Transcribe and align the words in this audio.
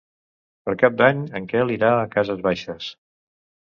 Per 0.69 0.73
Cap 0.83 0.95
d'Any 1.01 1.21
en 1.41 1.45
Quel 1.53 1.75
irà 1.75 1.93
a 1.99 2.09
Cases 2.17 2.43
Baixes. 2.49 2.89